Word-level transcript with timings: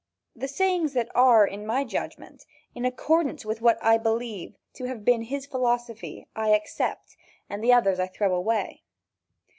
The 0.35 0.47
sayings 0.47 0.93
that 0.93 1.09
are, 1.13 1.45
in 1.45 1.63
my 1.63 1.83
judgment, 1.83 2.43
in 2.73 2.85
accordance 2.85 3.45
with 3.45 3.61
what 3.61 3.77
I 3.83 3.99
believe 3.99 4.57
to 4.73 4.85
have 4.85 5.05
been 5.05 5.21
his 5.25 5.45
philosophy, 5.45 6.25
I 6.35 6.55
accept, 6.55 7.15
and 7.47 7.63
the 7.63 7.71
others 7.73 7.99
I 7.99 8.07
throw 8.07 8.33
away. 8.33 8.81